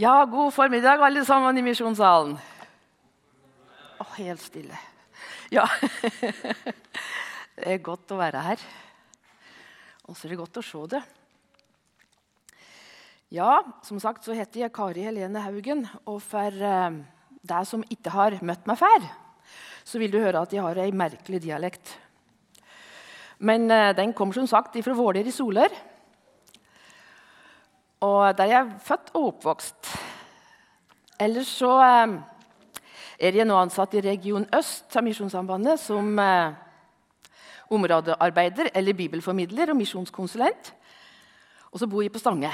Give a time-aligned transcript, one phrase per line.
[0.00, 2.30] Ja, god formiddag, alle sammen i misjonssalen.
[4.00, 4.78] Å, helt stille.
[5.52, 5.66] Ja.
[7.60, 8.62] Det er godt å være her.
[10.08, 11.02] Og så er det godt å se det.
[13.36, 15.84] Ja, som sagt så heter jeg Kari Helene Haugen.
[16.08, 16.96] Og for eh,
[17.52, 19.04] deg som ikke har møtt meg før,
[19.84, 21.92] så vil du høre at jeg har ei merkelig dialekt.
[23.36, 25.76] Men eh, den kommer som sagt fra Våler i Soler.
[28.00, 29.90] Og der er jeg født og oppvokst.
[31.20, 32.14] Ellers så eh,
[33.20, 36.54] er jeg nå ansatt i Region Øst av Misjonssambandet som eh,
[37.70, 40.72] områdearbeider eller bibelformidler og misjonskonsulent.
[41.70, 42.50] Og så bor jeg på Stange.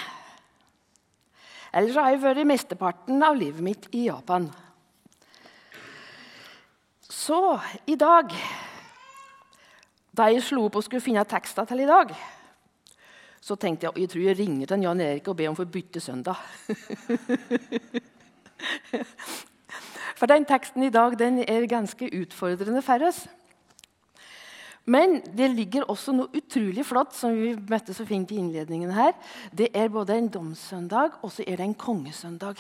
[1.73, 4.51] Ellers har jeg vært mesteparten av livet mitt i Japan.
[7.07, 7.39] Så
[7.87, 8.35] i dag,
[10.11, 12.11] da jeg slo opp og skulle finne tekster til i dag,
[13.47, 15.69] så tenkte jeg jeg tror jeg ringer til Jan Erik og ber om å få
[15.71, 16.37] bytte søndag.
[20.17, 23.27] For den teksten i dag den er ganske utfordrende for oss.
[24.87, 29.13] Men det ligger også noe utrolig flott som vi møtte så fint i innledningen her.
[29.53, 32.57] Det er både en domssøndag og så er det en kongesøndag.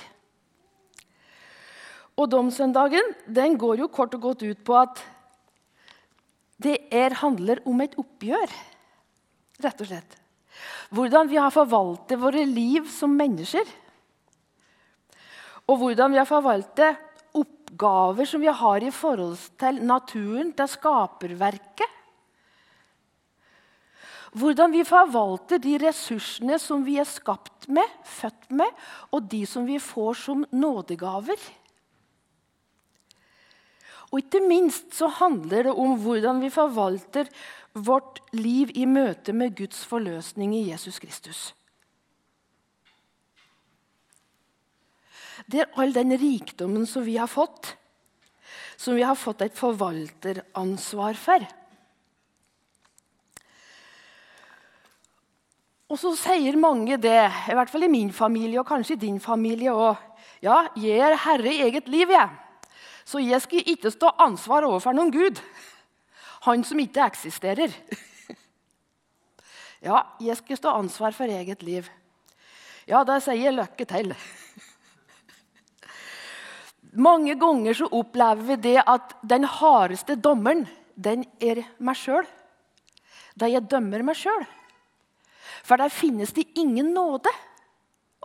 [2.17, 5.03] Og Domssøndagen den går jo kort og godt ut på at
[6.62, 8.53] det er, handler om et oppgjør,
[9.65, 10.17] rett og slett.
[10.95, 13.67] Hvordan vi har forvaltet våre liv som mennesker.
[15.67, 17.03] Og hvordan vi har forvaltet
[17.37, 21.93] oppgaver som vi har i forhold til naturen, til skaperverket.
[24.37, 28.69] Hvordan vi forvalter de ressursene som vi er skapt med, født med,
[29.11, 31.41] og de som vi får som nådegaver.
[34.12, 37.31] Og ikke minst så handler det om hvordan vi forvalter
[37.77, 41.50] vårt liv i møte med Guds forløsning i Jesus Kristus.
[45.46, 47.74] Det er all den rikdommen som vi har fått,
[48.80, 51.44] som vi har fått et forvalteransvar for.
[55.86, 59.20] Og så sier mange det, i hvert fall i min familie og kanskje i din
[59.22, 60.00] familie òg.
[60.42, 62.28] Ja, jeg er herre i eget liv, jeg.
[63.06, 65.38] Så jeg skal ikke stå ansvar overfor noen Gud.
[66.47, 67.75] Han som ikke eksisterer.
[69.87, 71.84] Ja, jeg skal stå ansvar for eget liv.
[72.89, 74.15] Ja, da sier jeg lykke til.
[77.07, 80.65] Mange ganger så opplever vi det at den hardeste dommeren,
[80.97, 82.25] den er meg sjøl.
[83.37, 84.47] Da jeg dømmer meg sjøl.
[85.63, 87.31] For der finnes det ingen nåde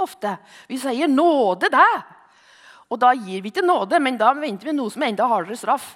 [0.02, 0.38] ofte.
[0.72, 2.04] Vi sier 'nåde deg'.
[2.90, 5.58] Og da gir vi ikke nåde, men da venter vi noe som er enda hardere
[5.58, 5.96] straff.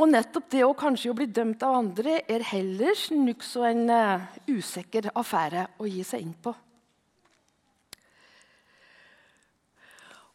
[0.00, 5.10] Og nettopp det å kanskje bli dømt av andre er heller nokså en uh, usikker
[5.12, 6.54] affære å gi seg inn på.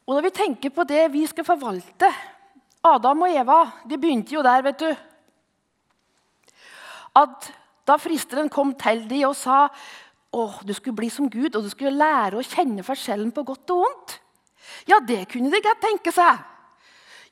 [0.07, 2.07] Og når vi tenker på det vi skal forvalte
[2.87, 3.57] Adam og Eva
[3.89, 4.91] de begynte jo der, vet du.
[7.17, 7.49] At
[7.87, 9.65] da fristeren kom til dem og sa
[10.37, 13.73] «Åh, du skulle bli som Gud og du skulle lære å kjenne forskjellen på godt
[13.73, 14.17] og vondt.
[14.87, 16.43] Ja, det kunne de godt tenke seg.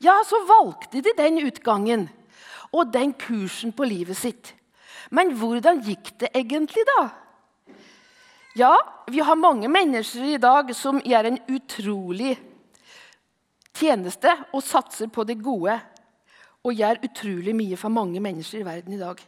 [0.04, 2.10] Ja, så valgte de den utgangen
[2.76, 4.52] og den kursen på livet sitt.
[5.14, 7.06] Men hvordan gikk det egentlig, da?
[8.56, 8.74] Ja,
[9.12, 12.36] vi har mange mennesker i dag som gjør en utrolig
[13.76, 15.78] tjeneste og satser på det gode.
[16.66, 19.20] Og gjør utrolig mye for mange mennesker i verden i dag.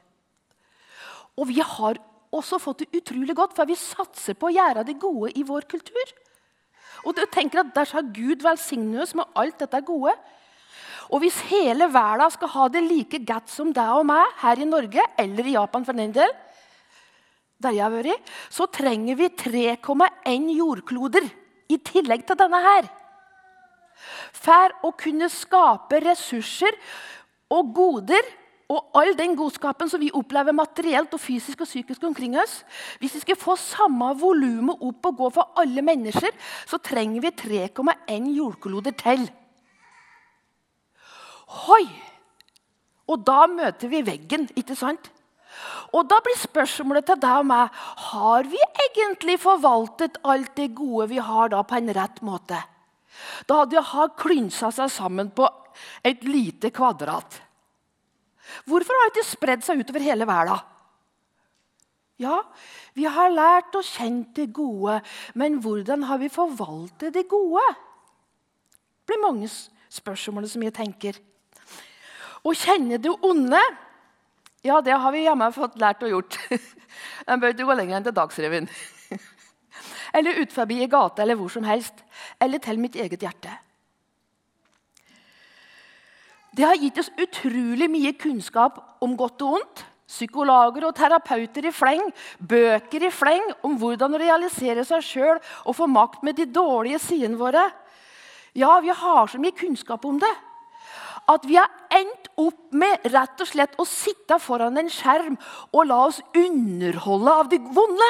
[1.38, 2.00] Og vi har
[2.34, 5.68] også fått det utrolig godt, for vi satser på å gjøre det gode i vår
[5.70, 6.16] kultur.
[7.06, 10.16] Og du tenker at dersom har Gud velsignet oss med alt dette gode.
[11.12, 14.68] Og hvis hele verden skal ha det like godt som deg og meg her i
[14.68, 16.34] Norge, eller i Japan for den del,
[17.63, 21.25] der jeg har vært, så trenger vi 3,1 jordkloder
[21.73, 22.90] i tillegg til denne her.
[24.35, 26.75] For å kunne skape ressurser
[27.53, 28.28] og goder
[28.68, 32.59] og all den godskapen som vi opplever materielt og fysisk og psykisk omkring oss
[33.00, 36.33] Hvis vi skal få samme volumet opp og gå for alle mennesker,
[36.68, 39.24] så trenger vi 3,1 jordkloder til.
[41.77, 41.85] Hoi!
[43.07, 45.12] Og da møter vi veggen, ikke sant?
[45.94, 47.75] Og da blir spørsmålet til deg og meg
[48.09, 48.57] har vi
[48.88, 52.57] egentlig forvaltet alt det gode vi har da på en rett måte.
[53.45, 55.45] Da hadde de klynsa seg sammen på
[56.06, 57.38] et lite kvadrat.
[58.65, 60.65] Hvorfor har det ikke spredd seg utover hele verden?
[62.18, 62.41] Ja,
[62.97, 64.97] vi har lært og kjent det gode,
[65.38, 67.62] men hvordan har vi forvaltet det gode?
[67.69, 69.50] Det blir mange
[69.94, 71.21] spørsmål som jeg tenker.
[72.48, 73.60] Å kjenne det onde,
[74.64, 76.40] ja, det har vi hjemme fått lært og gjort.
[77.28, 78.70] En bør ikke gå lenger enn til Dagsrevyen.
[80.18, 82.00] eller ut forbi i gata eller hvor som helst,
[82.42, 83.52] eller til mitt eget hjerte.
[86.58, 89.84] Det har gitt oss utrolig mye kunnskap om godt og ondt.
[90.08, 92.06] Psykologer og terapeuter i fleng,
[92.40, 97.02] bøker i fleng om hvordan å realisere seg sjøl og få makt med de dårlige
[97.04, 97.66] sidene våre.
[98.56, 100.32] Ja, vi har så mye kunnskap om det
[101.28, 105.38] at vi har endt opp med rett og slett å sitte foran en skjerm
[105.74, 108.10] og la oss underholde av det vonde.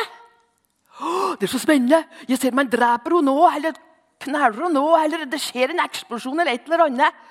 [1.37, 2.01] Det er så spennende!
[2.27, 3.77] Jeg ser man dreper henne nå, eller
[4.23, 7.25] kneler henne nå, eller det skjer en eksplosjon eller et eller annet.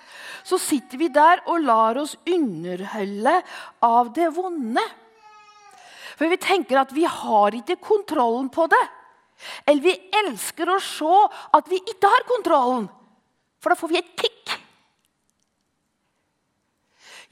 [0.46, 3.34] Så sitter vi der og lar oss underholde
[3.84, 4.84] av det vonde.
[6.16, 8.84] For vi tenker at vi har ikke kontrollen på det.
[9.66, 11.19] Eller vi elsker å se
[11.58, 12.87] at vi ikke har kontrollen.
[13.60, 14.35] For da får vi et kick.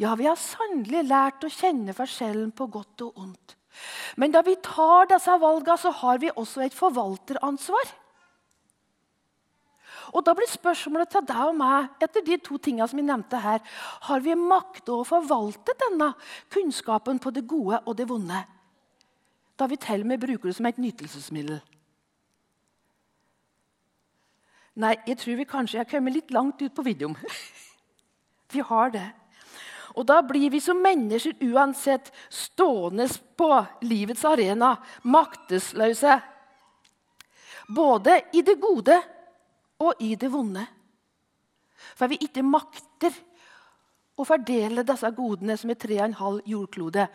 [0.01, 3.55] Ja, vi har sannelig lært å kjenne forskjellen på godt og ondt.
[4.19, 7.93] Men da vi tar disse valgene, så har vi også et forvalteransvar.
[10.15, 13.41] Og Da blir spørsmålet til deg og meg etter de to tingene som vi nevnte
[13.41, 13.63] her,
[14.07, 16.13] har vi makt å forvalte denne
[16.55, 18.45] kunnskapen på det gode og det vonde.
[19.59, 21.59] Da vi til og med bruker det som et nytelsesmiddel.
[24.75, 27.15] Nei, jeg tror vi kanskje har kommet litt langt ut på videoen.
[28.55, 29.07] vi har det.
[29.95, 33.07] Og da blir vi som mennesker uansett stående
[33.39, 33.51] på
[33.87, 36.17] livets arena, maktesløse.
[37.69, 38.97] Både i det gode
[39.85, 40.65] og i det vonde.
[41.95, 43.15] For vi ikke makter
[44.19, 47.07] å fordele disse godene som er 3,5 jordklode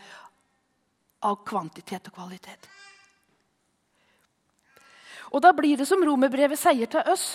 [1.27, 2.69] av kvantitet og kvalitet.
[5.29, 7.27] Og da blir det som romerbrevet sier til oss.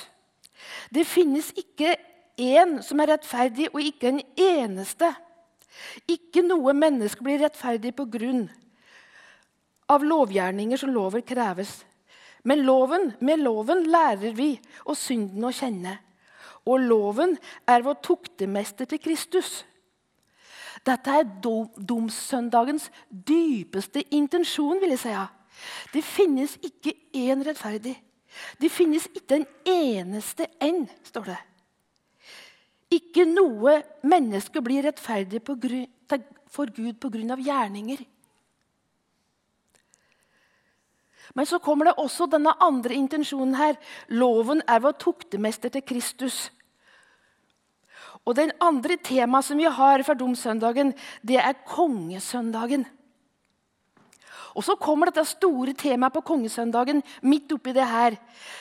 [0.90, 1.94] Det finnes ikke
[2.40, 5.12] én som er rettferdig, og ikke en eneste.
[6.10, 8.46] Ikke noe menneske blir rettferdig på grunn
[9.90, 11.82] av lovgjerninger som lover kreves.
[12.44, 14.54] Men loven, med loven lærer vi
[14.84, 15.98] å synden å kjenne.
[16.68, 17.36] Og loven
[17.68, 19.62] er vår tuktemester til Kristus.
[20.84, 21.28] Dette er
[21.76, 24.80] domssøndagens dypeste intensjon.
[24.80, 25.14] vil jeg si.
[25.92, 27.96] Det finnes ikke én rettferdig.
[28.60, 31.40] Det finnes ikke en eneste en, står det.
[32.94, 37.36] Ikke noe menneske blir rettferdig for Gud pga.
[37.36, 38.04] gjerninger.
[41.34, 43.78] Men så kommer det også denne andre intensjonen her.
[44.08, 46.50] Loven er vår tuktemester til Kristus.
[48.24, 52.86] Og Den andre temaet som vi har for domsøndagen, det er kongesøndagen.
[54.54, 58.16] Og så kommer dette store temaet på kongesøndagen midt oppi det her.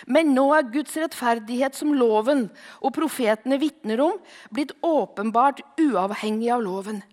[0.09, 2.47] Men nå er Guds rettferdighet som loven
[2.81, 4.17] og profetene vitner om,
[4.49, 7.03] blitt åpenbart uavhengig av loven.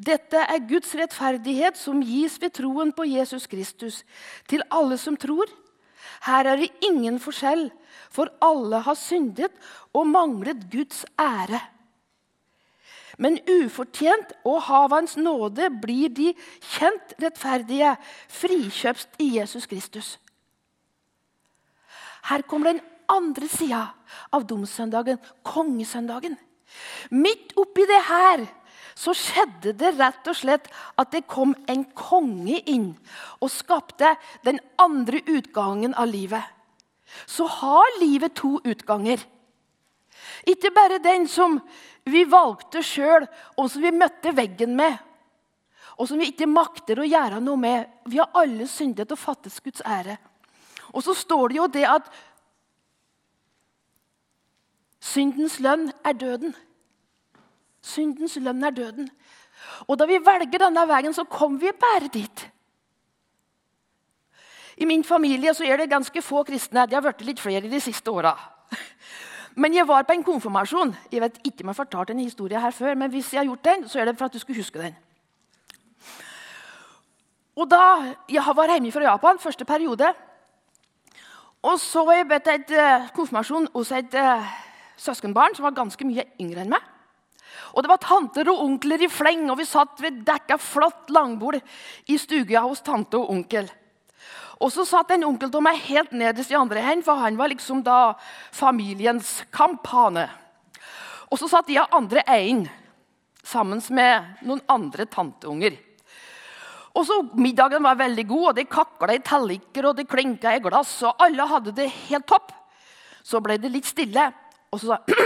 [0.00, 4.00] Dette er Guds rettferdighet som gis ved troen på Jesus Kristus,
[4.48, 5.50] til alle som tror.
[6.24, 7.68] Her er det ingen forskjell,
[8.08, 9.52] for alle har syndet
[9.92, 11.60] og manglet Guds ære.
[13.20, 16.32] Men ufortjent og av Hans nåde blir de
[16.72, 17.94] kjent rettferdige,
[18.32, 20.14] frikjøpt i Jesus Kristus.
[22.30, 23.82] Her kommer den andre sida
[24.32, 26.38] av domssøndagen, kongesøndagen.
[27.10, 28.46] Midt oppi det her
[29.00, 30.68] så skjedde det rett og slett
[31.00, 32.92] at det kom en konge inn
[33.40, 34.14] og skapte
[34.44, 36.44] den andre utgangen av livet.
[37.26, 39.22] Så har livet to utganger.
[40.48, 41.58] Ikke bare den som
[42.08, 44.96] vi valgte sjøl, og som vi møtte veggen med,
[46.00, 47.88] og som vi ikke makter å gjøre noe med.
[48.08, 50.16] Vi har alle syndet og fattet Guds ære.
[50.96, 52.08] Og så står det jo det at
[55.00, 56.54] syndens lønn er døden.
[57.84, 59.10] Syndens lønn er døden.
[59.88, 62.46] Og da vi velger denne veien, så kommer vi bare dit.
[64.80, 66.86] I min familie så er det ganske få kristne.
[66.88, 68.32] De har blitt litt flere de siste åra.
[69.54, 70.94] Men jeg var på en konfirmasjon.
[71.12, 73.48] Jeg vet ikke om jeg har fortalt en historie her før, men hvis jeg har
[73.48, 74.96] gjort den, så er det for at du skulle huske den.
[77.56, 80.14] Og da, Jeg var hjemme fra Japan første periode.
[81.62, 84.46] Og så var jeg bedt et uh, konfirmasjon hos et uh,
[84.96, 86.86] søskenbarn som var ganske mye yngre enn meg.
[87.74, 91.60] Og Det var tanter og onkler i fleng, og vi satt ved dekka flott langbord
[92.08, 93.68] i stua hos tante og onkel.
[94.60, 97.48] Og så satt en onkel til meg helt nederst i andre hend, for han var
[97.48, 98.12] liksom da
[98.52, 100.26] familiens kamphane.
[101.32, 102.66] Og så satt de andre ein
[103.46, 105.78] sammen med noen andre tanteunger.
[106.90, 110.62] Og så Middagen var veldig god, og de kakla i talliker og det klinka i
[110.62, 110.92] glass.
[111.06, 112.52] og Alle hadde det helt topp.
[113.22, 114.26] Så ble det litt stille,
[114.72, 115.20] og så sa,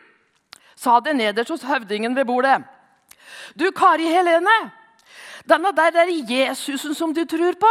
[0.82, 2.58] sa det nederst hos høvdingen ved bordet.
[3.54, 4.56] Du, Kari Helene,
[5.48, 7.70] denne der, der Jesusen som du tror på,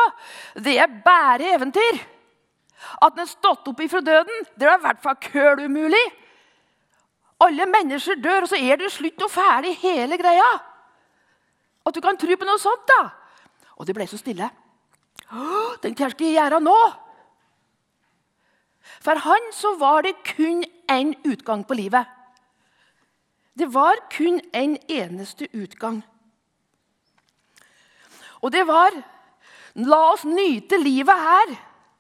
[0.55, 1.99] det er bare eventyr.
[3.01, 6.05] at den er stått opp ifra døden, det er i hvert fall køl umulig.
[7.43, 10.47] Alle mennesker dør, og så er det slutt og ferdig, hele greia.
[11.85, 13.09] At du kan tro på noe sånt, da.
[13.79, 14.49] Og det ble så stille.
[15.83, 16.77] Den hva skal jeg gjøre nå?
[18.99, 22.07] For han så var det kun én utgang på livet.
[23.59, 26.01] Det var kun en eneste utgang.
[28.41, 28.95] Og det var
[29.79, 31.51] La oss nyte livet her,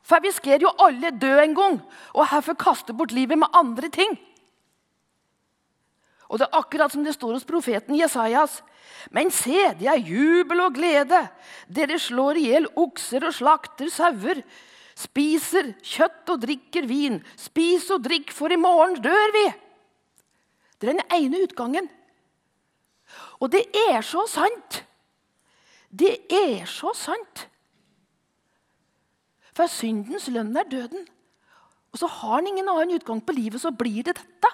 [0.03, 1.77] for vi skal jo alle dø en gang.
[2.17, 4.17] Og herfor kaste bort livet med andre ting.
[6.29, 8.59] Og det er akkurat som det står hos profeten Jesajas.
[9.13, 11.21] Men se, det er jubel og glede.
[11.69, 14.41] Dere slår i hjel okser og slakter sauer.
[14.97, 17.21] Spiser kjøtt og drikker vin.
[17.39, 19.45] Spis og drikk, for i morgen dør vi.
[20.79, 21.89] Det er den ene utgangen.
[23.39, 24.83] Og det er så sant.
[25.89, 27.47] Det er så sant.
[29.55, 31.07] For syndens lønn er døden.
[31.91, 34.51] Og så har han ingen annen utgang på livet, så blir det dette.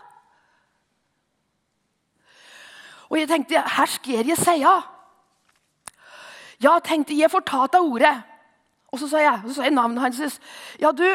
[3.10, 4.80] Og jeg tenkte her skal jeg si ja.
[6.64, 8.16] Ja, tenkte jeg får ta av ordet.
[8.92, 10.40] Og så sa jeg, så sa jeg navnet hans.
[10.80, 11.06] Ja, du,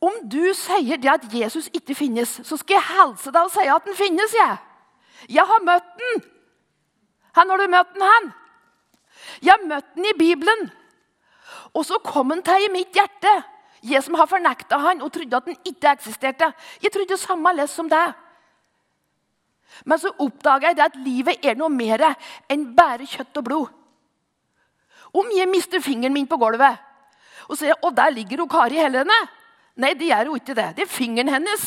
[0.00, 3.68] om du sier det at Jesus ikke finnes, så skal jeg helse deg og si
[3.68, 4.34] at han finnes.
[4.34, 4.56] Jeg
[5.28, 6.24] Jeg har møtt den.
[7.36, 8.32] Han har du møtt den, han?
[9.42, 10.68] Jeg har møtt den i Bibelen.
[11.74, 13.32] Og så kom han til i mitt hjerte.
[13.86, 16.50] Jeg som har fornekta han og trodde at han ikke eksisterte.
[16.82, 18.14] Jeg trodde samme les som deg.
[19.84, 22.02] Men så oppdaga jeg at livet er noe mer
[22.48, 23.72] enn bare kjøtt og blod.
[25.16, 26.82] Om jeg mister fingeren min på gulvet
[27.46, 29.16] og sier og der ligger hun Kari Helene
[29.76, 30.54] Nei, det gjør hun ikke.
[30.56, 30.70] det.
[30.76, 31.64] Det er fingeren hennes.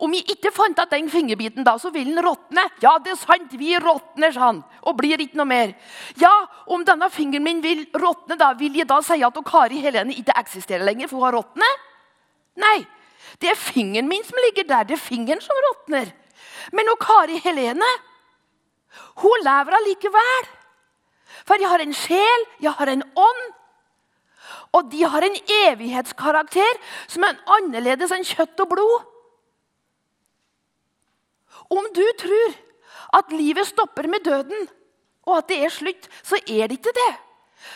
[0.00, 2.62] Om vi ikke fant at den fingerbiten, da, så vil den råtne.
[2.80, 5.74] Ja, det er sant, vi råtner, sa han, og blir ikke noe mer.
[6.20, 6.32] Ja,
[6.72, 10.38] om denne fingeren min vil råtne, da, vil jeg da si at Kari Helene ikke
[10.40, 11.84] eksisterer lenger, for hun har råtnet?
[12.60, 12.78] Nei,
[13.44, 14.88] det er fingeren min som ligger der.
[14.88, 16.08] Det er fingeren som råtner.
[16.72, 17.92] Men og Kari Helene,
[19.20, 20.50] hun lever allikevel.
[21.44, 23.46] For jeg har en sjel, jeg har en ånd.
[24.76, 26.78] Og de har en evighetskarakter
[27.10, 29.08] som er annerledes enn kjøtt og blod.
[31.70, 32.54] Om du tror
[33.18, 34.68] at livet stopper med døden,
[35.26, 37.12] og at det er slutt, så er det ikke det.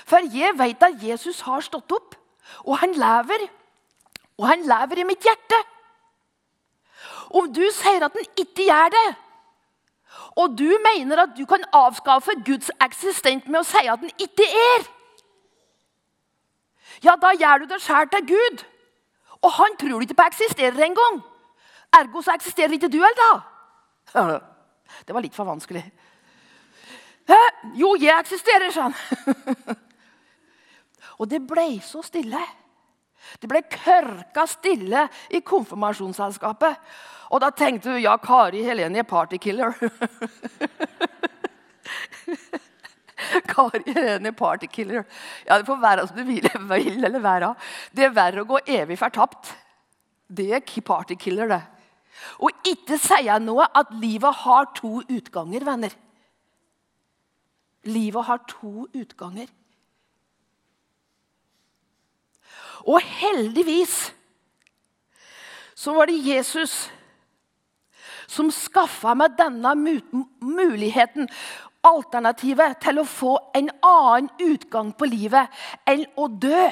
[0.09, 2.17] For jeg vet at Jesus har stått opp,
[2.65, 3.47] og han lever.
[4.39, 5.61] Og han lever i mitt hjerte.
[7.31, 9.07] Om du sier at han ikke gjør det,
[10.35, 14.47] og du mener at du kan avskaffe Guds eksistent med å si at han ikke
[14.47, 14.87] er,
[17.03, 18.63] ja, da gjør du det sjæl til Gud.
[19.45, 21.19] Og han tror ikke på eksisterer engang.
[21.99, 23.43] Ergo så eksisterer ikke du heller.
[24.15, 25.83] Det var litt for vanskelig.
[27.75, 28.95] Jo, jeg eksisterer, sa han.
[31.21, 32.41] Og det ble så stille.
[33.41, 36.77] Det ble kørka stille i konfirmasjonsselskapet.
[37.35, 39.75] Og da tenkte du ja, Kari Helene er partykiller.
[43.55, 45.05] Kari Helene er partykiller.
[45.47, 47.55] Ja, Det får være som du vil eller være.
[47.93, 49.55] Det er verre å gå evig fortapt.
[50.29, 51.63] Det er partykiller, det.
[52.39, 55.95] Og ikke sier noe at livet har to utganger, venner.
[57.85, 59.51] Livet har to utganger.
[62.85, 64.13] Og heldigvis
[65.75, 66.75] så var det Jesus
[68.31, 71.29] som skaffa meg denne muligheten,
[71.85, 76.63] alternativet, til å få en annen utgang på livet enn å dø.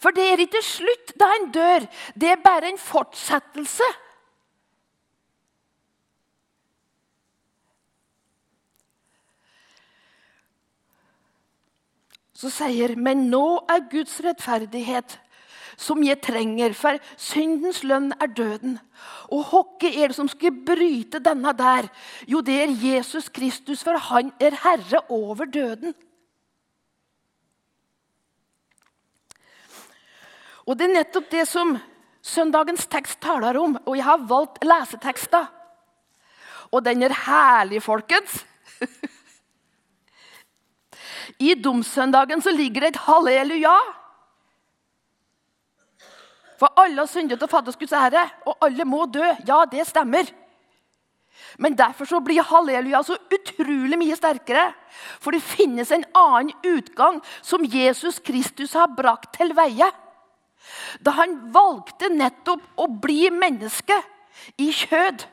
[0.00, 1.86] For det er ikke slutt da en dør.
[2.14, 3.88] Det er bare en fortsettelse.
[12.36, 15.16] Så sier men nå er Guds rettferdighet
[15.76, 18.78] som jeg trenger, for syndens lønn er døden.
[19.28, 21.88] Og hvem er det som skal bryte denne der?
[22.28, 25.94] Jo, det er Jesus Kristus, for han er herre over døden.
[30.66, 31.76] Og Det er nettopp det som
[32.26, 33.76] søndagens tekst taler om.
[33.86, 35.46] Og jeg har valgt lesetekster.
[36.74, 38.40] Og den er herlig, folkens.
[41.38, 43.76] I domssøndagen så ligger det et halleluja.
[46.56, 49.24] For alle har syndet og fattet Guds ære, og alle må dø.
[49.46, 50.24] Ja, det stemmer.
[51.60, 54.70] Men derfor så blir halleluja så utrolig mye sterkere.
[55.20, 59.90] For det finnes en annen utgang som Jesus Kristus har brakt til veie.
[61.00, 63.96] Da han valgte nettopp å bli menneske
[64.60, 65.26] i kjød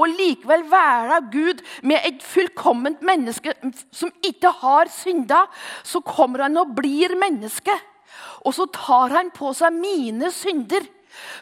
[0.00, 3.52] og likevel være Gud med et fullkomment menneske
[3.94, 5.44] som ikke har synda,
[5.84, 7.76] så kommer han og blir menneske.
[8.46, 10.84] og så tar han på seg mine synder.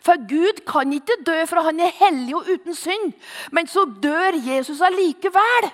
[0.00, 3.12] For Gud kan ikke dø, for han er hellig og uten synd.
[3.52, 5.68] Men så dør Jesus allikevel.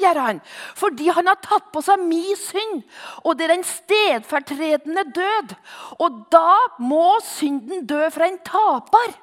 [0.00, 0.40] Gjør han.
[0.74, 2.82] Fordi han har tatt på seg min synd.
[3.22, 5.54] Og det er en stedfortredende død.
[6.02, 9.14] Og da må synden dø for en taper.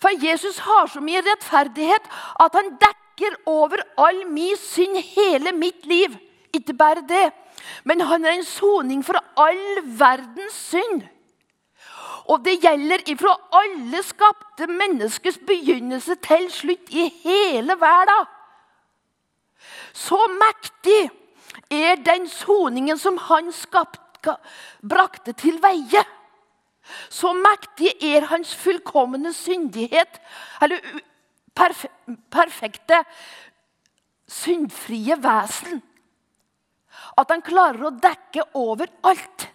[0.00, 2.08] For Jesus har så mye rettferdighet
[2.40, 6.16] at han dekker over all min synd hele mitt liv.
[6.56, 7.28] Ikke bare det,
[7.84, 11.04] men han er en soning for all verdens synd.
[12.30, 18.28] Og det gjelder ifra alle skapte menneskers begynnelse til slutt i hele verden.
[19.92, 21.10] Så mektig
[21.70, 24.36] er den soningen som han skapte,
[24.82, 26.04] brakte til veie.
[27.10, 30.18] Så mektig er hans fullkomne syndighet,
[30.62, 30.82] eller
[32.30, 33.04] perfekte,
[34.30, 35.82] syndfrie vesen.
[37.18, 39.48] At han klarer å dekke over alt.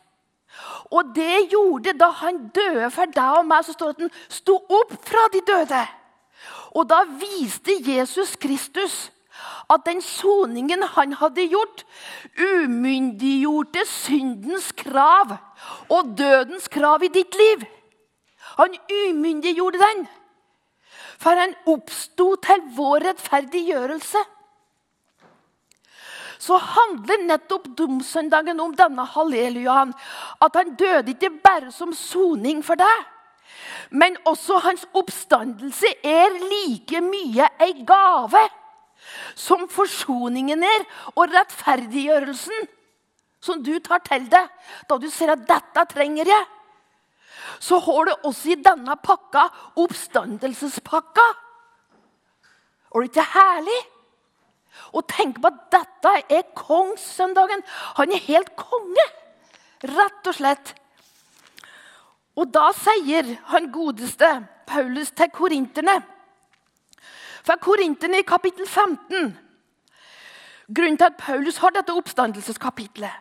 [0.95, 3.65] Og det gjorde da han døde for deg og meg.
[3.65, 5.81] Så står det at han sto opp fra de døde.
[6.75, 8.95] Og da viste Jesus Kristus
[9.69, 11.85] at den soningen han hadde gjort,
[12.37, 15.37] umyndiggjorte syndens krav
[15.89, 17.65] og dødens krav i ditt liv.
[18.59, 20.05] Han umyndiggjorde den.
[21.19, 24.23] For han oppsto til vår rettferdiggjørelse
[26.45, 29.93] så handler nettopp domsøndagen om denne hallelujaen.
[30.43, 33.05] At han døde ikke bare som soning for deg,
[33.89, 38.43] men også hans oppstandelse er like mye ei gave
[39.35, 40.85] som forsoningen er,
[41.15, 42.67] og rettferdiggjørelsen
[43.45, 44.51] som du tar til deg
[44.89, 46.51] da du ser at 'dette trenger jeg'.
[47.59, 51.27] Så har du også i denne pakka oppstandelsespakka.
[52.91, 53.81] Og det er ikke herlig?
[54.93, 57.63] Og tenk på at dette er kongssøndagen.
[57.95, 59.05] Han er helt konge,
[59.83, 60.73] rett og slett.
[62.35, 66.01] Og da sier han godeste Paulus til korinterne
[67.45, 69.33] For korinterne i kapittel 15
[70.75, 73.11] Grunnen til at Paulus har dette oppstandelseskapitlet,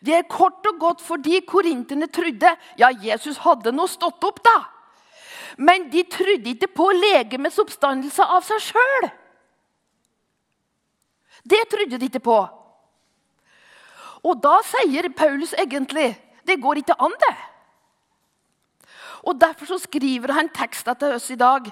[0.00, 4.40] det er kort og godt fordi korinterne trodde ja, Jesus hadde nå stått opp.
[4.40, 4.56] da.
[5.58, 9.08] Men de trodde ikke på legemets oppstandelse av seg sjøl.
[11.44, 12.38] Det trodde de ikke på.
[14.24, 16.14] Og da sier Paulus egentlig
[16.48, 17.36] det går ikke an, det.
[19.24, 21.70] Og Derfor så skriver han tekster til oss i dag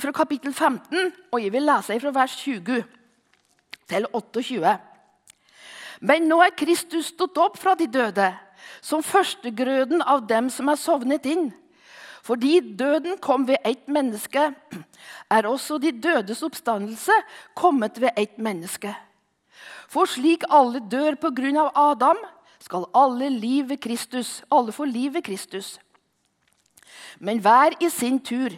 [0.00, 2.84] fra kapittel 15, og jeg vil lese fra vers 20
[3.90, 4.76] til 28.
[6.00, 8.30] Men nå er Kristus stått opp fra de døde,
[8.82, 11.50] som førstegrøden av dem som er sovnet inn.
[12.24, 14.52] Fordi døden kom ved ett menneske,
[15.30, 17.12] er også de dødes oppstandelse
[17.56, 18.94] kommet ved ett menneske.
[19.92, 22.20] For slik alle dør på grunn av Adam,
[22.64, 25.76] skal alle liv ved Kristus, alle få liv ved Kristus.
[27.18, 28.54] Men hver i sin tur.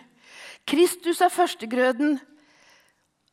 [0.67, 2.19] Kristus er førstegrøden.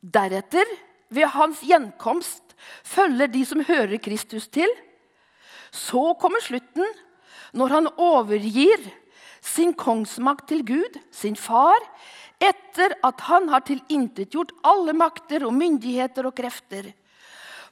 [0.00, 0.68] Deretter,
[1.14, 2.42] ved hans gjenkomst,
[2.84, 4.70] følger de som hører Kristus til.
[5.70, 6.86] Så kommer slutten,
[7.54, 8.82] når han overgir
[9.44, 11.78] sin kongsmakt til Gud, sin far,
[12.42, 16.90] etter at han har tilintetgjort alle makter og myndigheter og krefter.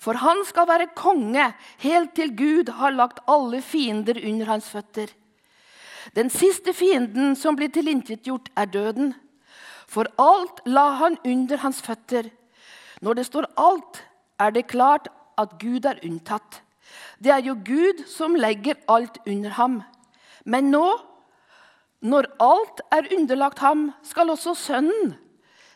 [0.03, 1.45] For han skal være konge
[1.85, 5.11] helt til Gud har lagt alle fiender under hans føtter.
[6.17, 9.15] Den siste fienden som blir tilintetgjort, er døden.
[9.89, 12.31] For alt la han under hans føtter.
[13.03, 14.03] Når det står alt,
[14.41, 16.63] er det klart at Gud er unntatt.
[17.23, 19.83] Det er jo Gud som legger alt under ham.
[20.45, 20.87] Men nå
[22.03, 25.15] når alt er underlagt ham, skal også Sønnen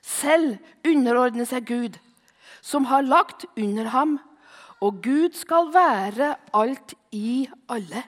[0.02, 1.98] selv underordne seg Gud,
[2.62, 4.18] som har lagt under ham,
[4.82, 8.02] og Gud skal være alt i alle.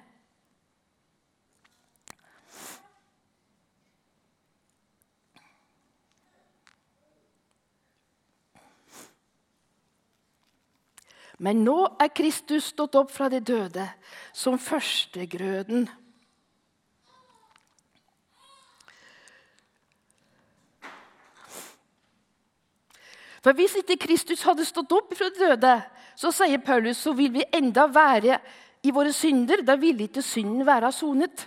[11.38, 13.87] Men nå er Kristus stått opp fra de døde
[14.35, 15.87] som førstegrøden
[23.42, 25.74] For Hvis ikke Kristus hadde stått opp fra de døde,
[26.18, 28.40] så sier Paulus, så vil vi enda være
[28.83, 29.62] i våre synder.
[29.62, 31.46] Da ville ikke synden være sonet.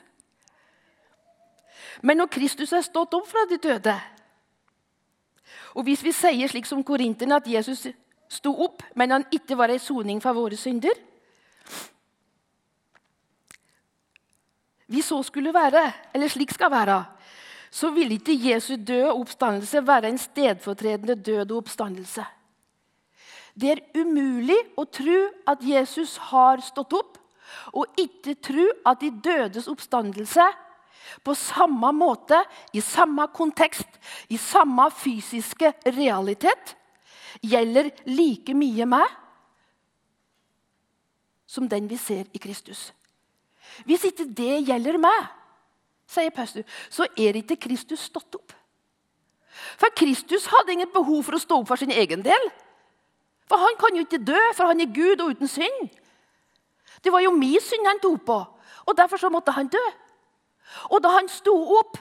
[2.01, 3.93] Men når Kristus er stått opp fra de døde
[5.75, 7.85] Og hvis vi sier slik som korinterne, at Jesus
[8.31, 11.07] sto opp, men han ikke var ei soning for våre synder
[14.91, 16.97] Hvis så skulle være, eller slik skal være,
[17.71, 22.25] så ville ikke Jesu døde oppstandelse være en stedfortredende død og oppstandelse.
[23.55, 27.15] Det er umulig å tro at Jesus har stått opp,
[27.71, 30.49] og ikke tro at de dødes oppstandelse
[31.23, 32.43] på samme måte,
[32.75, 33.87] i samme kontekst,
[34.27, 36.75] i samme fysiske realitet,
[37.41, 39.17] gjelder like mye meg
[41.51, 42.91] som den vi ser i Kristus.
[43.87, 45.27] Hvis ikke det gjelder meg,
[46.07, 48.53] sier Paulus, så er ikke Kristus stått opp.
[49.79, 52.47] For Kristus hadde ingen behov for å stå opp for sin egen del.
[53.51, 55.91] For han kan jo ikke dø, for han er Gud og uten synd.
[57.03, 58.37] Det var jo min synd han tok på,
[58.87, 59.83] og derfor så måtte han dø.
[60.91, 61.97] Og da han sto opp,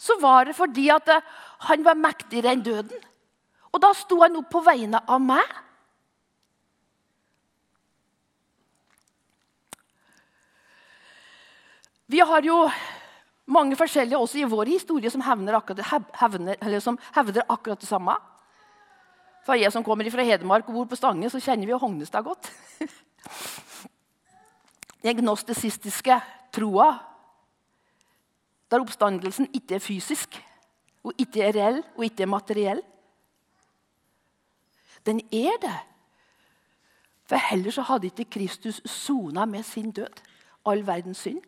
[0.00, 1.24] så var det fordi at eh,
[1.68, 3.02] han var mektigere enn døden.
[3.70, 5.58] Og da sto han opp på vegne av meg.
[12.10, 12.64] Vi har jo
[13.50, 18.16] mange forskjellige også i vår historie som hevner akkurat, hevner, som hevder akkurat det samme.
[19.46, 22.26] For jeg som kommer fra Hedmark og bor på Stange, så kjenner vi jo Hognestad
[22.26, 22.50] godt.
[25.04, 26.18] Den gnostisistiske
[26.52, 26.90] troa
[28.70, 30.36] der oppstandelsen ikke er fysisk,
[31.02, 32.82] og ikke er reell og ikke er materiell.
[35.06, 35.78] Den er det.
[37.26, 40.22] For heller så hadde ikke Kristus sona med sin død
[40.66, 41.40] all verdens synd.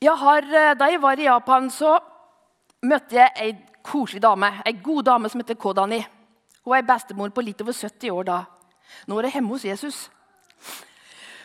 [0.00, 1.98] Jeg har, eh, da jeg var i Japan, så
[2.82, 4.62] møtte jeg ei koselig dame.
[4.66, 6.06] Ei god dame som heter Kodani.
[6.64, 8.44] Hun er bestemor på litt over 70 år da.
[9.06, 10.10] Nå er hun hjemme hos Jesus.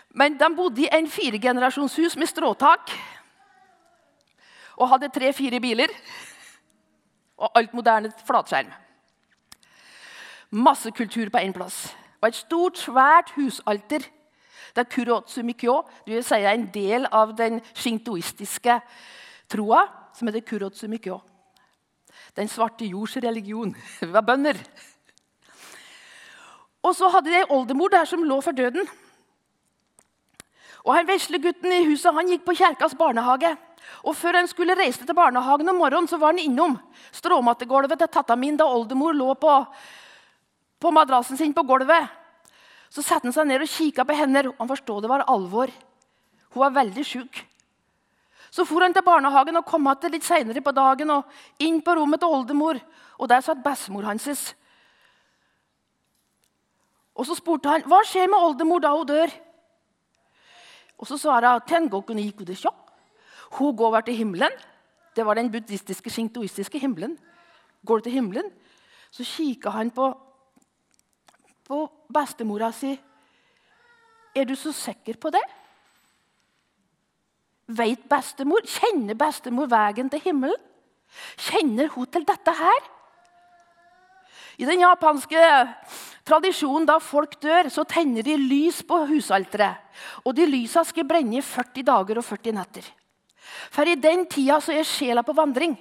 [0.10, 2.92] Men de bodde i en firegenerasjonshus med stråtak.
[4.78, 5.88] Og hadde tre-fire biler.
[7.42, 8.70] Og alt moderne flatskjerm.
[10.52, 11.96] Masse kultur på én plass.
[12.22, 14.06] Og et stort, svært husalter
[14.76, 18.78] det er kurotsu mikyo, vil si en del av den shintoistiske
[19.52, 19.82] troa,
[20.16, 21.20] som heter kurotsu mikyo.
[22.36, 23.76] Den svarte jords religion.
[24.00, 24.56] Vi var bønder.
[26.84, 28.88] Og så hadde de ei oldemor der som lå for døden.
[30.84, 33.52] Og han vesle gutten i huset han gikk på kjerkas barnehage.
[34.04, 36.80] Og Før han skulle reise til barnehagen om morgenen, så var han innom
[37.12, 39.54] stråmattegulvet til tatta min da oldemor lå på,
[40.80, 42.10] på madrassen sin på gulvet.
[42.92, 44.52] Så satte han seg ned og kikka på henne.
[44.58, 45.72] Han forstod det var alvor.
[46.52, 47.46] Hun var veldig sjuk.
[48.52, 51.10] Så for han til barnehagen og kom tilbake litt seinere på dagen.
[51.10, 51.24] og
[51.60, 52.80] Inn på rommet til oldemor,
[53.18, 54.56] og der satt bestemor hans.
[57.16, 59.32] Og Så spurte han hva skjer med oldemor da hun dør.
[61.00, 61.48] Og Så svarte
[61.80, 62.81] hun
[63.58, 64.52] hun går over til himmelen.
[65.16, 67.18] Det var den buddhistiske, shintoistiske himmelen.
[67.86, 68.52] Går du til himmelen,
[69.12, 70.12] så kikker han på
[71.72, 72.92] på bestemora si.
[74.36, 75.44] Er du så sikker på det?
[77.72, 80.60] Vet bestemor, Kjenner bestemor veien til himmelen?
[81.40, 82.90] Kjenner hun til dette her?
[84.60, 85.40] I den japanske
[86.28, 89.80] tradisjonen da folk dør, så tenner de lys på husalteret.
[90.26, 92.90] Og de lysa skal brenne i 40 dager og 40 netter.
[93.72, 95.76] For i den tida så er sjela på vandring.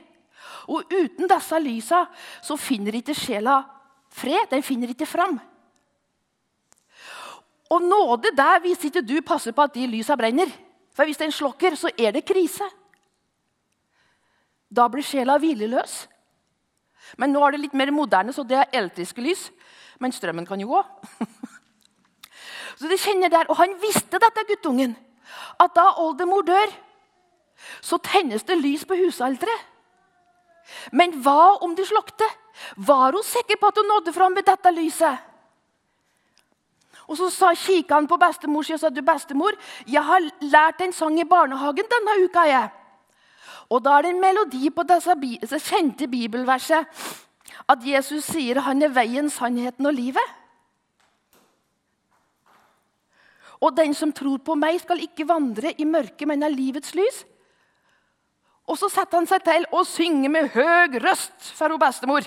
[0.71, 2.05] Og uten disse lysa
[2.43, 3.61] så finner ikke sjela
[4.15, 4.51] fred.
[4.51, 5.39] Den finner ikke fram.
[7.71, 10.51] Og nåde der hvis ikke du passer på at de lysa brenner.
[10.95, 12.67] For hvis den slokker, så er det krise.
[14.71, 16.05] Da blir sjela hvileløs.
[17.19, 19.49] Men nå er det litt mer moderne, så det er elektriske lys.
[20.03, 20.83] Men strømmen kan jo gå.
[22.79, 24.95] så de kjenner der, Og han visste dette, guttungen.
[25.61, 26.75] At da oldemor dør,
[27.81, 29.67] så tennes det lys på husalteret.
[30.93, 32.27] Men hva om de slokte?
[32.77, 35.27] Var hun sikker på at hun nådde fram med dette lyset?
[37.11, 40.93] Og Så sa, kikka han på bestemor og sa du bestemor, jeg har lært en
[40.93, 42.45] sang i barnehagen denne uka.
[42.47, 42.71] jeg.
[43.71, 46.87] Og Da er det en melodi på disse, disse kjente bibelverset
[47.69, 50.37] at Jesus sier han er veien, sannheten og livet.
[53.61, 57.25] Og den som tror på meg, skal ikke vandre i mørket, men av livets lys.
[58.71, 62.27] Og så setter han seg til å synge med høy røst for bestemor.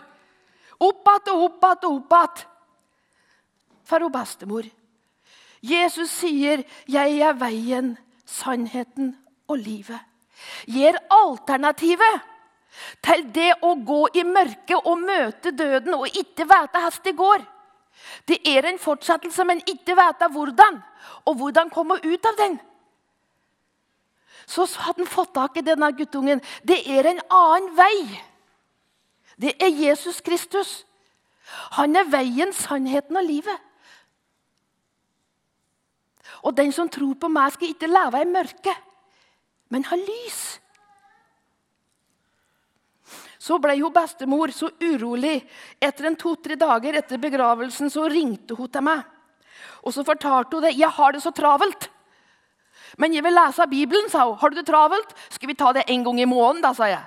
[0.84, 2.50] Opp igjen og opp igjen og opp igjen
[3.88, 4.68] for bestemor.
[5.64, 9.16] Jesus sier, 'Jeg er veien, sannheten
[9.48, 10.04] og livet'.
[10.68, 12.22] Gir alternativet
[13.02, 17.46] til det å gå i mørket og møte døden og ikke vite hvordan det går.
[18.28, 20.82] Det er en fortsettelse, men ikke vite hvordan,
[21.26, 22.60] og hvordan komme ut av den.
[24.46, 26.42] Så hadde han fått tak i denne guttungen.
[26.64, 28.24] Det er en annen vei.
[29.40, 30.84] Det er Jesus Kristus.
[31.78, 33.70] Han er veien, sannheten og livet.
[36.44, 38.92] Og den som tror på meg, skal ikke leve i mørket,
[39.72, 40.42] men ha lys.
[43.44, 45.42] så ble hun bestemor så urolig.
[45.84, 49.02] Etter en to-tre dager etter begravelsen så ringte hun til meg.
[49.84, 50.78] Og så fortalte hun det.
[50.78, 51.90] 'Jeg har det så travelt.'
[52.98, 54.38] 'Men jeg vil lese Bibelen', sa hun.
[54.38, 57.04] 'Har du det travelt?' 'Skal vi ta det en gang i måneden', da, sa jeg.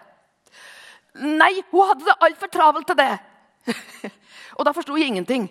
[1.15, 3.19] Nei, hun hadde det altfor travelt til det.
[4.59, 5.49] og da forsto jeg ingenting.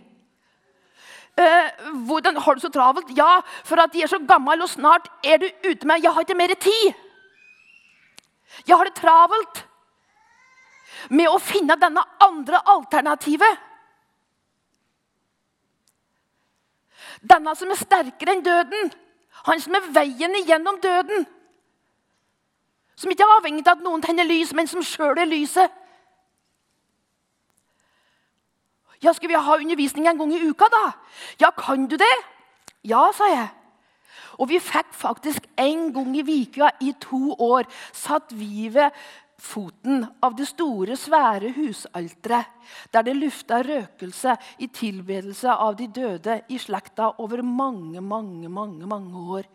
[1.37, 1.71] Eh,
[2.07, 3.17] hvordan Har du så travelt?
[3.17, 6.21] Ja, for at de er så gammel, og snart er du ute med Jeg har
[6.21, 6.93] ikke mer tid.
[8.67, 9.65] Jeg har det travelt
[11.09, 13.57] med å finne denne andre alternativet.
[17.21, 18.93] Denne som er sterkere enn døden.
[19.43, 21.25] Han som er veien igjennom døden.
[22.95, 25.71] Som ikke er avhengig av at noen tenner lys, men som sjøl er lyset.
[29.03, 30.91] Ja, Skal vi ha undervisning en gang i uka, da?
[31.39, 32.15] Ja, kan du det?
[32.83, 33.49] Ja, sa jeg.
[34.39, 38.91] Og vi fikk faktisk en gang i uka i to år satt vi ved
[39.45, 42.51] foten av det store, svære husalteret,
[42.93, 48.89] der det lufta røkelse i tilbedelse av de døde i slekta over mange, mange, mange,
[48.89, 49.49] mange år.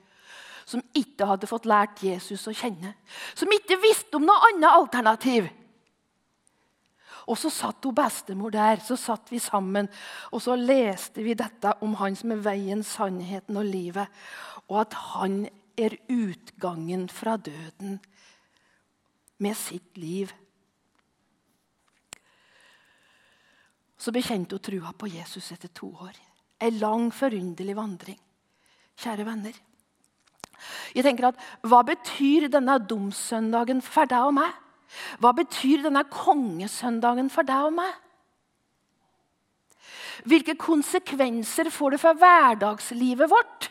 [0.71, 2.95] Som ikke hadde fått lært Jesus å kjenne.
[3.35, 5.49] Som ikke visste om noe annet alternativ.
[7.27, 9.91] Og så satt hun bestemor der, så satt vi sammen,
[10.31, 14.23] og så leste vi dette om han som er veien, sannheten og livet,
[14.71, 15.43] og at han
[15.79, 17.99] er utgangen fra døden
[19.41, 20.33] med sitt liv.
[24.01, 26.17] Så bekjente hun trua på Jesus etter to år.
[26.61, 28.21] En lang, forunderlig vandring.
[29.01, 29.57] Kjære venner.
[30.93, 34.53] Jeg tenker at, Hva betyr denne domssøndagen for deg og meg?
[35.23, 37.93] Hva betyr denne kongesøndagen for deg og meg?
[40.29, 43.71] Hvilke konsekvenser får det for hverdagslivet vårt?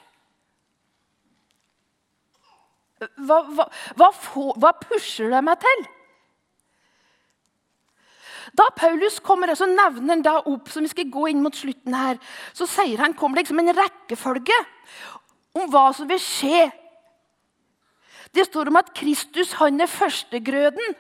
[2.99, 4.09] Hva, hva, hva,
[4.59, 5.88] hva pusher det meg til?
[8.57, 11.95] Da Paulus kommer, så nevner han da opp som vi skal gå inn mot slutten
[11.95, 12.19] her,
[12.53, 14.57] så sier han kommer liksom en rekkefølge
[15.59, 16.65] om hva som vil skje.
[18.35, 20.97] Det står om at Kristus han er førstegrøden.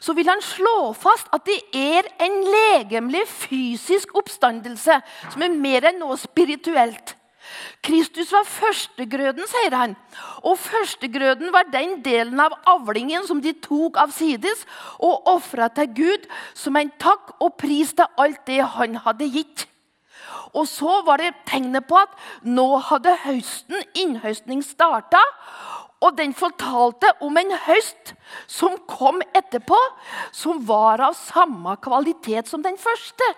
[0.00, 5.00] Så vil han slå fast at det er en legemlig, fysisk oppstandelse
[5.32, 7.17] som er mer enn noe spirituelt.
[7.84, 9.94] Kristus var førstegrøden, sier han.
[10.42, 14.64] Og førstegrøden var den delen av avlingen som de tok av sides
[14.98, 19.66] og ofra til Gud som en takk og pris til alt det han hadde gitt.
[20.56, 22.14] Og så var det tegnet på at
[22.46, 25.20] nå hadde høsten, innhøstning, starta.
[26.04, 28.14] Og den fortalte om en høst
[28.46, 29.78] som kom etterpå,
[30.32, 33.34] som var av samme kvalitet som den første.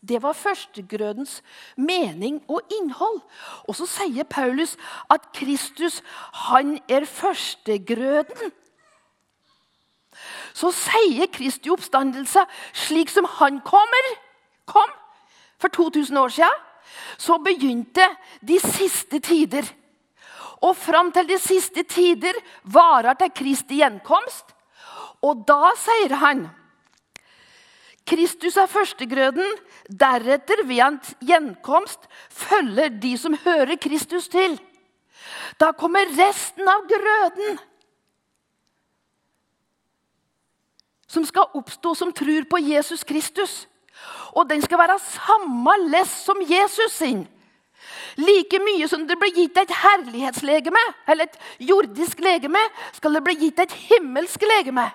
[0.00, 1.42] Det var førstegrødens
[1.76, 3.20] mening og innhold.
[3.68, 4.76] Og så sier Paulus
[5.10, 6.02] at Kristus,
[6.48, 8.52] han er førstegrøden.
[10.54, 12.44] Så sier Kristi oppstandelse
[12.86, 14.14] slik som han kommer,
[14.66, 14.90] kom
[15.58, 16.64] for 2000 år siden,
[17.18, 18.06] så begynte
[18.48, 19.66] de siste tider.
[20.62, 24.54] Og fram til de siste tider varer til Kristi gjenkomst.
[25.22, 26.46] Og da sier han
[28.08, 29.56] Kristus er førstegrøden.
[30.00, 34.58] Deretter, ved hans gjenkomst, følger de som hører Kristus til.
[35.60, 37.58] Da kommer resten av grøden.
[41.08, 43.66] Som skal oppstå som tror på Jesus Kristus.
[44.36, 47.26] Og den skal være samme less som Jesus sin.
[48.18, 52.60] Like mye som det blir gitt et herlighetslegeme, eller et jordisk legeme,
[52.92, 54.88] skal det bli gitt et himmelsk legeme.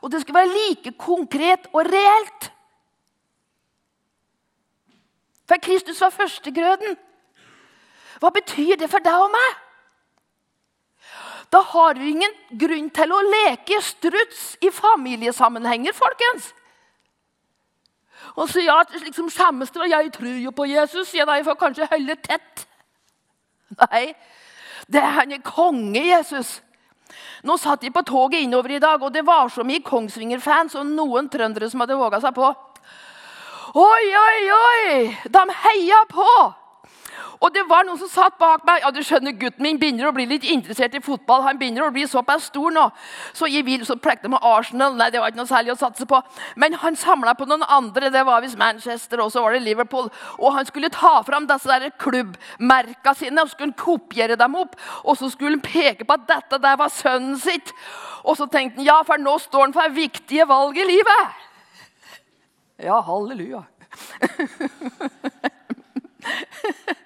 [0.00, 2.48] Og det skal være like konkret og reelt.
[5.48, 6.96] For Kristus var førstegrøden.
[8.22, 9.60] Hva betyr det for deg og meg?
[11.52, 16.52] Da har vi ingen grunn til å leke struts i familiesammenhenger, folkens.
[18.40, 21.12] Og så ja, liksom skjemmes det, jeg tror jo på Jesus.
[21.14, 22.64] Ja, jeg får kanskje holde tett.
[23.82, 24.04] Nei,
[24.88, 26.60] det er han er konge, Jesus.
[27.42, 30.86] Nå satt de på toget innover i dag, og det var så mye Kongsvinger-fans og
[30.86, 32.54] noen trøndere som hadde våga seg på.
[33.72, 35.16] Oi, oi, oi!
[35.32, 36.28] De heia på!
[37.42, 38.84] Og det var noen som satt bak meg.
[38.84, 41.42] Ja, du skjønner, Gutten min begynner å bli litt interessert i fotball.
[41.42, 42.84] Han begynner å bli såpass stor nå.
[43.34, 44.94] Så jeg vil, så plekte med Arsenal.
[44.98, 46.20] Nei, det var ikke noe særlig å satse på.
[46.62, 48.12] Men han samla på noen andre.
[48.14, 50.06] Det var visst Manchester, og så var det Liverpool.
[50.38, 54.78] Og han skulle ta fram disse der klubbmerka sine og skulle kopiere dem opp.
[55.02, 57.74] Og så skulle han peke på at dette der var sønnen sitt.
[58.22, 61.22] Og så tenkte han ja, for nå står han for viktige valg i livet.
[62.86, 63.66] Ja, halleluja.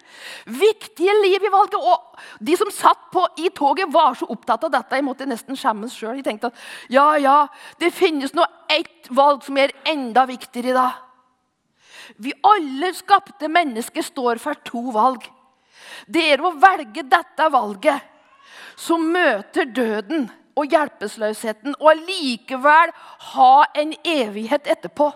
[0.46, 1.74] Viktige liv i valget.
[1.80, 4.94] Og de som satt på, i toget, var så opptatt av dette.
[4.94, 6.20] Jeg måtte nesten skjemmes sjøl.
[6.20, 6.60] Jeg tenkte at
[6.92, 7.38] ja, ja,
[7.82, 11.02] det finnes nå ett valg som er enda viktigere i dag.
[12.22, 15.26] Vi alle skapte mennesker står for to valg.
[16.06, 18.12] Det er å velge dette valget
[18.78, 22.92] som møter døden og hjelpeløsheten, og allikevel
[23.32, 25.10] ha en evighet etterpå.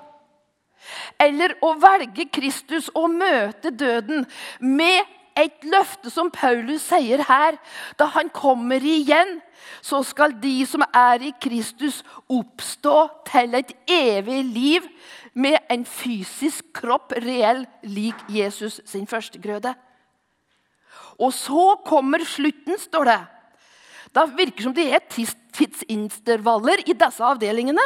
[1.21, 4.27] Eller å velge Kristus og møte døden
[4.65, 5.05] med
[5.39, 7.59] et løfte som Paulus sier her.
[7.99, 9.39] Da han kommer igjen,
[9.83, 12.97] så skal de som er i Kristus, oppstå
[13.31, 14.89] til et evig liv
[15.35, 19.75] med en fysisk kropp reell lik Jesus sin førstegrøde.
[21.21, 23.21] Og så kommer slutten, står det.
[24.15, 25.05] Da virker som det er
[25.55, 27.85] tidsintervaller i disse avdelingene.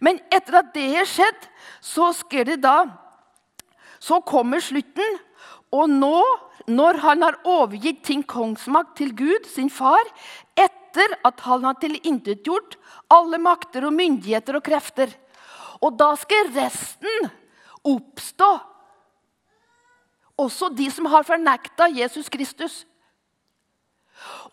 [0.00, 1.48] Men etter at det har skjedd,
[1.84, 2.84] så skal det da
[4.04, 5.18] Så kommer slutten.
[5.74, 6.20] Og nå,
[6.70, 10.06] når han har overgitt sin kongsmakt til Gud, sin far,
[10.54, 12.78] etter at han har tilintetgjort
[13.12, 15.10] alle makter og myndigheter og krefter,
[15.82, 17.28] og da skal resten
[17.84, 18.50] oppstå.
[20.40, 22.82] Også de som har fornekta Jesus Kristus.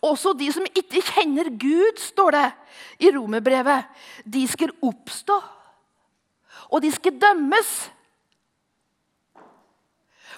[0.02, 2.46] Også de som ikke kjenner Gud, står det
[3.06, 3.88] i romerbrevet.
[4.26, 5.38] De skal oppstå,
[6.68, 7.72] og de skal dømmes.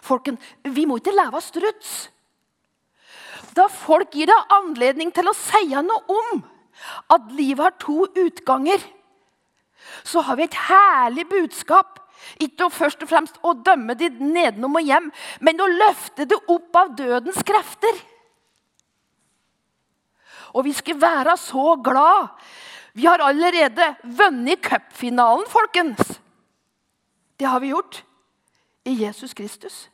[0.04, 1.94] Folken, vi må ikke leve av struts.
[3.54, 6.42] Da folk gir deg anledning til å si noe om
[7.14, 8.82] at livet har to utganger,
[10.04, 12.00] så har vi et herlig budskap.
[12.40, 15.10] Ikke først og fremst å dømme de nedenom og hjem,
[15.44, 18.00] men å løfte det opp av dødens krefter.
[20.54, 22.30] Og vi skal være så glad.
[22.94, 26.14] Vi har allerede vunnet cupfinalen, folkens.
[27.36, 28.04] Det har vi gjort
[28.86, 29.88] i Jesus Kristus.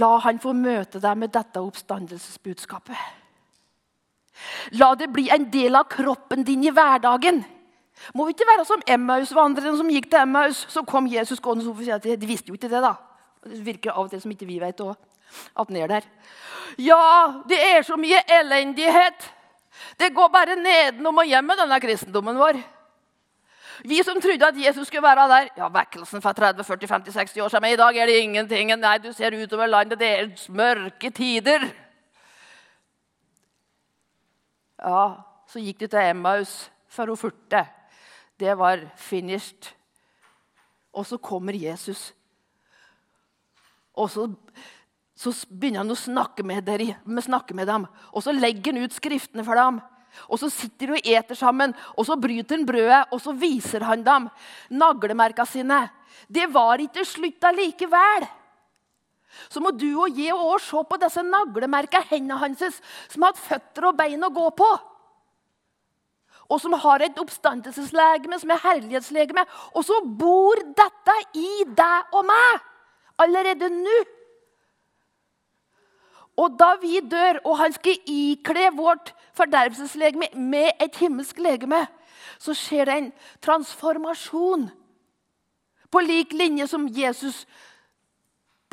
[0.00, 2.96] La han få møte deg med dette oppstandelsesbudskapet.
[4.80, 7.42] La det bli en del av kroppen din i hverdagen.
[8.16, 10.64] Må vi ikke være som Emmaus-vandrerne som gikk til Emmaus?
[10.72, 12.82] Så kom Jesus gående og sa de visste jo ikke det.
[12.82, 12.96] da.
[13.44, 14.96] Det virker av og til som ikke vi vet også,
[15.58, 16.08] at den er der.
[16.78, 19.28] Ja, det er så mye elendighet.
[19.98, 22.60] Det går bare nedenom og hjem med denne kristendommen vår.
[23.80, 27.36] Vi som trodde at Jesus skulle være der ja, Vekkelsen for 30, 40, 50, 60
[27.44, 27.62] år siden.
[27.62, 28.72] Men i dag er det ingenting.
[28.78, 29.98] Nei, du ser utover landet.
[29.98, 31.68] Det er mørke tider.
[34.82, 35.04] Ja,
[35.46, 36.56] så gikk de til Emmaus
[36.90, 37.64] for å furte.
[38.40, 39.70] Det var finished.
[40.92, 42.10] Og så kommer Jesus.
[43.94, 44.26] Og så,
[45.16, 47.86] så begynner han å snakke med, dere, snakke med dem.
[48.12, 49.80] Og så legger han ut skriftene for dem.
[50.28, 53.84] Og så sitter de og eter sammen, og så bryter han brødet, og så viser
[53.88, 54.28] han dem
[54.70, 55.86] naglemerka sine.
[56.28, 58.28] Det var ikke slutt allikevel.
[59.48, 63.44] Så må du og jeg òg se på disse naglemerka hendene hans, som har hatt
[63.46, 64.70] føtter og bein å gå på.
[66.52, 69.44] Og som har et oppstandelseslegeme som er herlighetslegeme.
[69.72, 72.66] Og så bor dette i deg og meg
[73.22, 74.00] allerede nå.
[76.42, 81.84] Og da vi dør, og han skal ikle vårt fordervelseslegeme med et himmelsk legeme,
[82.42, 83.10] så skjer det en
[83.44, 84.66] transformasjon.
[85.92, 87.44] På lik linje som Jesus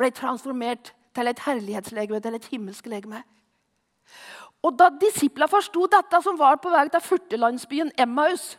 [0.00, 3.22] ble transformert til et herlighetslegeme, til et himmelsk legeme.
[4.62, 8.58] Og Da disiplene forsto dette, som var på vei til furtelandsbyen Emmaus,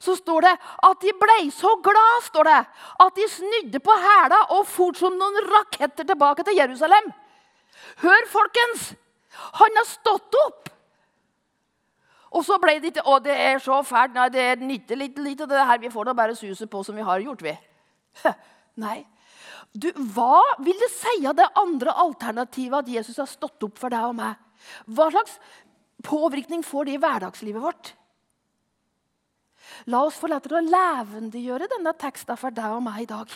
[0.00, 0.52] så står det
[0.88, 2.60] at de ble så glad står det,
[3.04, 7.12] at de snudde på hæla og for som noen raketter tilbake til Jerusalem.
[8.02, 8.92] Hør, folkens!
[9.60, 10.68] Han har stått opp!
[12.30, 14.14] Og så ble det ikke Å, det er så fælt.
[14.14, 15.80] Nei, det nytter litt, litt av det her.
[15.82, 17.54] Vi får da bare suset på som vi har gjort, vi.
[18.84, 19.00] Nei.
[19.70, 23.92] Du, hva vil det si av det andre alternativet at Jesus har stått opp for
[23.92, 24.38] deg og meg?
[24.90, 25.36] Hva slags
[26.06, 27.92] påvirkning får det i hverdagslivet vårt?
[29.90, 33.30] La oss få lov til å levendegjøre denne teksten for deg og meg i dag.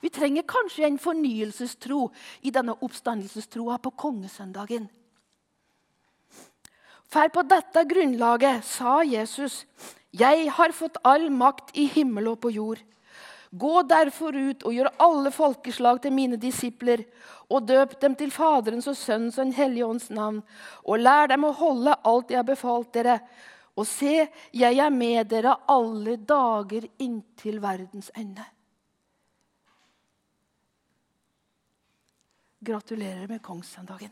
[0.00, 2.08] Vi trenger kanskje en fornyelsestro
[2.40, 4.88] i denne oppstandelsestroa på kongesøndagen.
[7.08, 9.64] For på dette grunnlaget sa Jesus,
[10.12, 12.84] 'Jeg har fått all makt i himmel og på jord.'
[13.50, 17.04] Gå derfor ut og gjør alle folkeslag til mine disipler,
[17.48, 20.42] og døp dem til Faderens og Sønnens og Den hellige ånds navn,
[20.84, 23.20] og lær dem å holde alt jeg har befalt dere.
[23.76, 28.44] Og se, jeg er med dere alle dager inntil verdens ende.
[32.64, 34.10] Gratulerer med kongssøndagen.